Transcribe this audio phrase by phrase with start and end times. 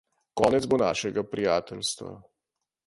[0.41, 2.17] Konec bo našega prijateljstva.